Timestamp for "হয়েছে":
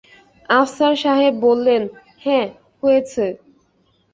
2.83-3.25